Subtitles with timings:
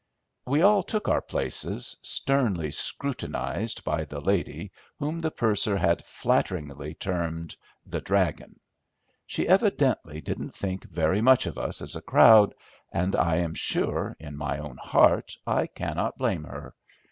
[0.47, 6.95] We all took our places, sternly scrutinised by the lady, whom the purser had flatteringly
[6.95, 8.59] termed the "dragon."
[9.27, 12.55] She evidently didn't think very much of us as a crowd,
[12.91, 16.73] and I am sure in my own heart I cannot blame her.